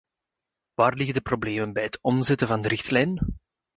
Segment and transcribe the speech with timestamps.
[0.73, 3.39] Waar liggen de problemen bij het omzetten van de richtlijn?